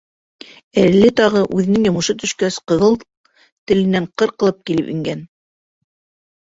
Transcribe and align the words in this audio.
Әле 0.83 1.11
тағы, 1.19 1.43
үҙенең 1.59 1.85
йомошо 1.89 2.17
төшкәс, 2.23 2.59
ҡыҙыл 2.73 2.99
теленән 3.05 4.13
ҡырҡылып 4.23 4.69
килеп 4.71 4.93
ингән. 4.99 5.27